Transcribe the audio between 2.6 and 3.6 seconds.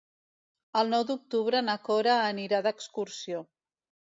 d'excursió.